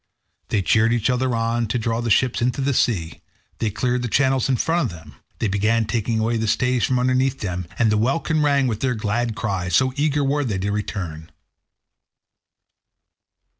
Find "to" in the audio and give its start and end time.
1.67-1.77, 10.57-10.71